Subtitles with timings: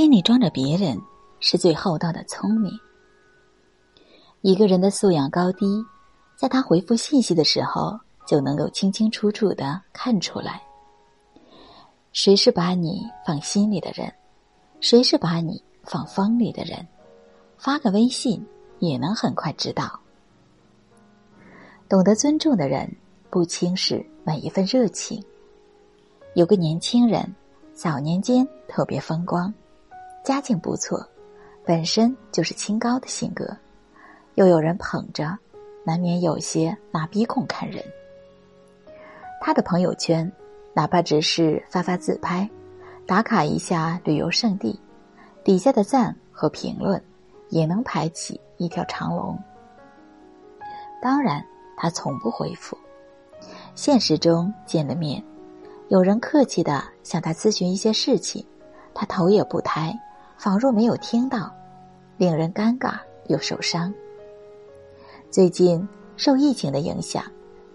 [0.00, 0.98] 心里装着别人，
[1.40, 2.72] 是最厚道的聪明。
[4.40, 5.84] 一个人的素养高低，
[6.36, 10.62] 在他回复信息的时候，就能够清清楚楚的看出来。
[12.14, 14.10] 谁是把你放心里的人，
[14.80, 16.88] 谁是把你放风里的人，
[17.58, 18.42] 发个微信
[18.78, 20.00] 也能很快知道。
[21.90, 22.90] 懂得尊重的人，
[23.28, 25.22] 不轻视每一份热情。
[26.32, 27.34] 有个年轻人，
[27.74, 29.52] 早年间特别风光，
[30.24, 31.06] 家境不错，
[31.64, 33.56] 本身就是清高的性格。
[34.34, 35.36] 又有人捧着，
[35.84, 37.84] 难免有些拿鼻孔看人。
[39.40, 40.30] 他的朋友圈，
[40.74, 42.48] 哪怕只是发发自拍，
[43.06, 44.78] 打卡一下旅游胜地，
[45.42, 47.02] 底下的赞和评论
[47.48, 49.38] 也能排起一条长龙。
[51.02, 51.44] 当然，
[51.76, 52.76] 他从不回复。
[53.74, 55.22] 现实中见了面，
[55.88, 58.44] 有人客气的向他咨询一些事情，
[58.92, 59.98] 他头也不抬，
[60.40, 61.54] 仿若没有听到，
[62.16, 62.94] 令人尴尬
[63.26, 63.92] 又受伤。
[65.30, 67.22] 最近受疫情的影响，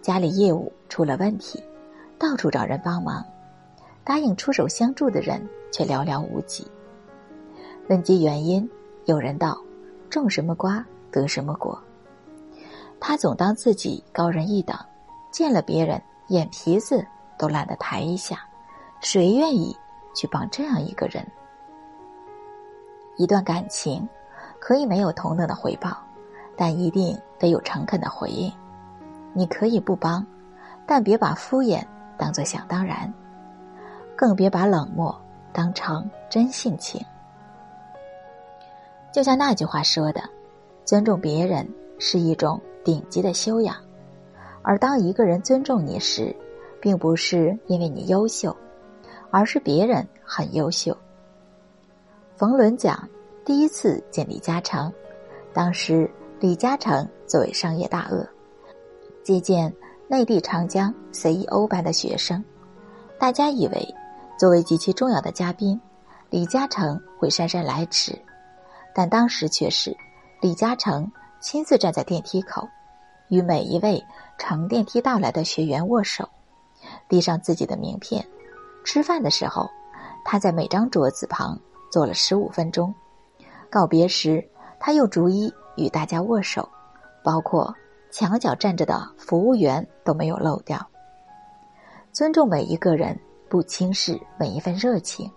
[0.00, 1.62] 家里业务出了问题，
[2.18, 3.22] 到处找人帮忙，
[4.02, 6.66] 答应出手相助的人却寥寥无几。
[7.90, 8.66] 问及原因，
[9.04, 9.60] 有人道
[10.08, 11.78] ：“种什么瓜得什么果。”
[12.98, 14.74] 他总当自己高人一等，
[15.30, 18.38] 见了别人眼皮子都懒得抬一下，
[19.02, 19.76] 谁愿意
[20.16, 21.22] 去帮这样一个人？
[23.16, 24.08] 一段感情
[24.58, 25.96] 可以没有同等的回报。
[26.56, 28.48] 但一定得有诚恳的回应。
[29.32, 30.24] 你可以不帮，
[30.86, 31.82] 但别把敷衍
[32.16, 33.12] 当作想当然，
[34.14, 35.20] 更别把冷漠
[35.52, 37.04] 当成真性情。
[39.10, 40.22] 就像那句话说的
[40.86, 43.74] ：“尊重别人是一种顶级的修养。”
[44.62, 46.32] 而当一个人尊重你时，
[46.80, 48.56] 并不是因为你优秀，
[49.32, 50.96] 而是别人很优秀。
[52.36, 53.08] 冯仑讲，
[53.44, 54.92] 第一次见李嘉诚，
[55.52, 56.10] 当时。
[56.40, 58.28] 李嘉诚作为商业大鳄，
[59.22, 59.72] 接见
[60.08, 62.44] 内地长江 CEO 班的学生，
[63.18, 63.94] 大家以为
[64.36, 65.80] 作为极其重要的嘉宾，
[66.28, 68.18] 李嘉诚会姗姗来迟，
[68.94, 69.96] 但当时却是
[70.42, 72.68] 李嘉诚亲自站在电梯口，
[73.28, 74.04] 与每一位
[74.36, 76.28] 乘电梯到来的学员握手，
[77.08, 78.26] 递上自己的名片。
[78.84, 79.70] 吃饭的时候，
[80.26, 81.58] 他在每张桌子旁
[81.94, 82.92] 坐了十五分钟。
[83.70, 84.44] 告别时，
[84.80, 85.54] 他又逐一。
[85.76, 86.68] 与大家握手，
[87.22, 87.72] 包括
[88.10, 90.84] 墙角站着的服务员都没有漏掉。
[92.12, 93.16] 尊重每一个人，
[93.48, 95.30] 不轻视每一份热情，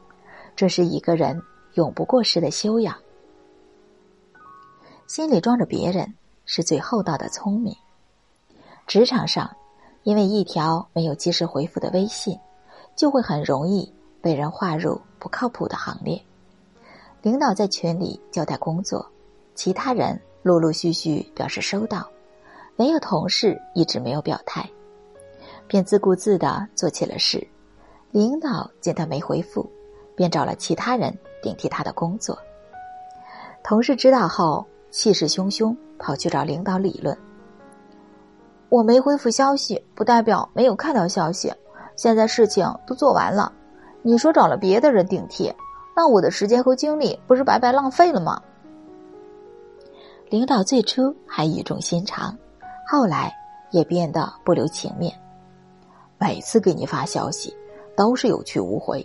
[0.55, 1.39] 这是一个人
[1.73, 2.95] 永不过时的修养。
[5.05, 6.11] 心里装着别人，
[6.45, 7.75] 是最厚道的聪明。
[8.87, 9.55] 职场上，
[10.01, 12.35] 因为一条没有及时回复的微信，
[12.95, 13.93] 就会很容易
[14.23, 16.19] 被人划入不靠谱的行列。
[17.21, 19.05] 领导在群里交代工作，
[19.55, 20.19] 其他人。
[20.43, 22.07] 陆陆续续表示收到，
[22.77, 24.65] 唯有同事一直没有表态，
[25.67, 27.45] 便自顾自的做起了事。
[28.11, 29.69] 领导见他没回复，
[30.15, 32.37] 便找了其他人顶替他的工作。
[33.61, 37.17] 同事知道后，气势汹汹跑去找领导理论
[38.69, 41.53] ：“我没回复消息，不代表没有看到消息。
[41.97, 43.51] 现在事情都做完了，
[44.01, 45.53] 你说找了别的人顶替，
[45.97, 48.39] 那我的时间和精力不是白白浪费了吗？”
[50.29, 52.37] 领导最初还语重心长，
[52.87, 53.33] 后来
[53.71, 55.11] 也变得不留情面。
[56.19, 57.51] 每次给你发消息，
[57.95, 59.03] 都是有去无回。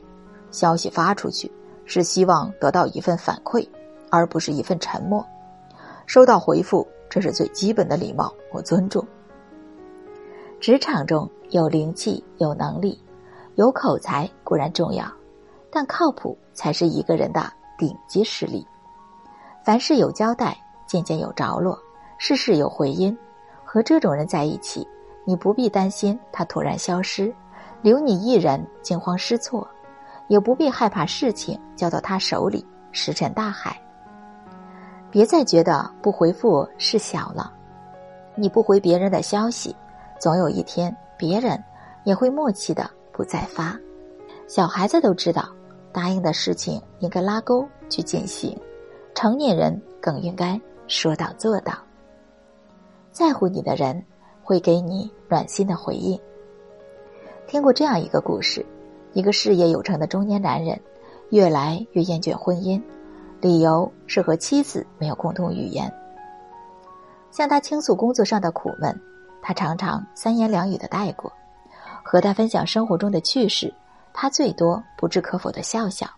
[0.50, 1.50] 消息发出去
[1.86, 3.66] 是希望得到一份反馈，
[4.10, 5.24] 而不是一份沉默。
[6.04, 9.02] 收到回复，这是最基本的礼貌和尊重。
[10.60, 13.00] 职场中有灵气、有能力、
[13.54, 15.06] 有口才固然重要，
[15.72, 18.64] 但靠谱才是一个人的顶级实力。
[19.64, 20.56] 凡事有交代。
[20.84, 21.78] 件件有着落，
[22.18, 23.16] 事事有回音。
[23.64, 24.86] 和这种人在一起，
[25.24, 27.34] 你不必担心他突然消失，
[27.80, 29.66] 留你一人惊慌失措；
[30.28, 33.80] 也不必害怕事情交到他手里石沉大海。
[35.10, 37.50] 别再觉得不回复事小了，
[38.34, 39.74] 你不回别人的消息，
[40.20, 41.58] 总有一天别人
[42.04, 43.74] 也会默契的不再发。
[44.46, 45.48] 小孩子都知道，
[45.92, 48.58] 答应的事情应该拉钩去进行，
[49.14, 50.60] 成年人更应该。
[50.88, 51.72] 说到做到，
[53.12, 54.04] 在乎你的人
[54.42, 56.20] 会给你暖心的回应。
[57.46, 58.66] 听过这样一个故事：
[59.14, 60.78] 一个事业有成的中年男人，
[61.30, 62.82] 越来越厌倦婚姻，
[63.40, 65.90] 理由是和妻子没有共同语言。
[67.30, 69.00] 向他倾诉工作上的苦闷，
[69.40, 71.32] 他常常三言两语的带过；
[72.04, 73.72] 和他分享生活中的趣事，
[74.14, 76.08] 他最多不置可否的笑笑。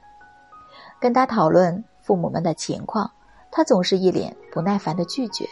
[1.00, 3.10] 跟他讨论父母们的情况，
[3.50, 5.48] 他总是一脸不耐烦的拒绝。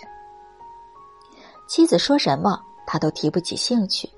[1.69, 4.09] 妻子说什么，他都提不起兴趣，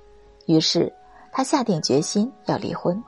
[0.47, 0.93] 于是
[1.33, 3.03] 他下定决心要离婚。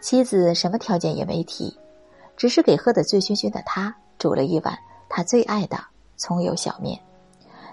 [0.00, 1.74] 妻子什么条件也没提，
[2.36, 4.78] 只是给喝得醉醺醺的他煮了一碗
[5.08, 5.78] 他最爱的
[6.16, 6.98] 葱油小面，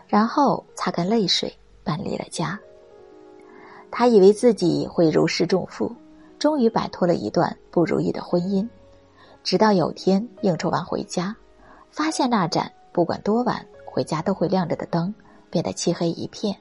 [0.07, 1.53] 然后擦干泪水
[1.83, 2.57] 搬离了家。
[3.89, 5.93] 他以为自己会如释重负，
[6.41, 8.67] 终于摆脱了一段不如意的婚姻。
[9.43, 11.35] 直到有天应酬完回家，
[11.91, 15.13] 发现那盏不管多晚回家都会亮着的灯
[15.51, 16.57] 变得漆黑一片。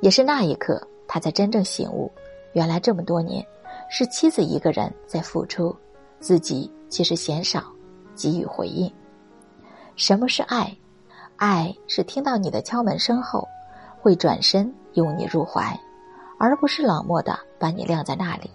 [0.00, 2.10] 也是那一刻，他才真正醒悟，
[2.52, 3.46] 原来这么多年
[3.88, 5.72] 是妻子一个人在付出，
[6.18, 7.62] 自己其实嫌少
[8.16, 8.92] 给予回应。
[9.94, 10.76] 什么是爱？
[11.36, 13.46] 爱是听到你的敲门声后，
[14.00, 15.78] 会转身拥你入怀。
[16.36, 18.50] 而不是冷漠的把你晾在那里，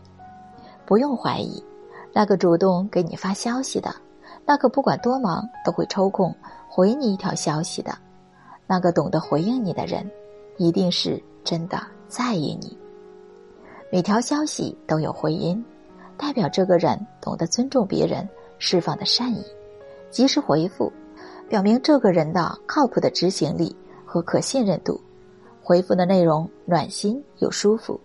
[0.89, 1.63] 不用怀疑，
[2.11, 3.93] 那个主动给你发消息的，
[4.43, 6.35] 那个不管多忙都会抽空
[6.67, 7.95] 回你一条消息的，
[8.65, 10.09] 那个懂得回应你的人，
[10.57, 12.75] 一定是真的在意你。
[13.91, 15.63] 每条消息都有回音，
[16.17, 18.27] 代表这个人懂得尊重别人
[18.57, 19.45] 释放的善意，
[20.09, 20.91] 及时回复，
[21.47, 24.99] 表明这个人的靠谱的执行力和可信任度。
[25.61, 28.01] 回复的内容暖心又舒服，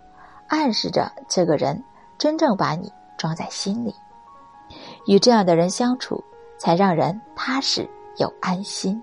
[0.49, 1.83] 暗示着这个人
[2.25, 3.95] 真正把你装在心里。
[5.07, 6.25] 与这样的人相处，
[6.57, 7.87] 才让人踏实
[8.17, 8.99] 又安心。